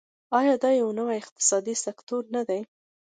[0.39, 2.59] آیا دا یو نوی اقتصادي سکتور نه دی؟